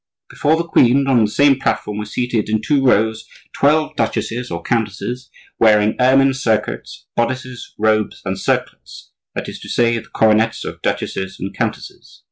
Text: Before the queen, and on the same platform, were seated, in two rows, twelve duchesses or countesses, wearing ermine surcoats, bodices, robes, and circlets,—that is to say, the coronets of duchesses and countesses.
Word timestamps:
Before 0.31 0.55
the 0.57 0.63
queen, 0.67 0.97
and 0.97 1.07
on 1.07 1.25
the 1.25 1.29
same 1.29 1.59
platform, 1.59 1.99
were 1.99 2.05
seated, 2.05 2.49
in 2.49 2.59
two 2.59 2.83
rows, 2.83 3.27
twelve 3.53 3.95
duchesses 3.95 4.49
or 4.49 4.63
countesses, 4.63 5.29
wearing 5.59 5.95
ermine 5.99 6.33
surcoats, 6.33 7.05
bodices, 7.15 7.75
robes, 7.77 8.19
and 8.25 8.39
circlets,—that 8.39 9.47
is 9.47 9.59
to 9.59 9.69
say, 9.69 9.99
the 9.99 10.07
coronets 10.09 10.65
of 10.65 10.81
duchesses 10.81 11.37
and 11.39 11.55
countesses. 11.55 12.19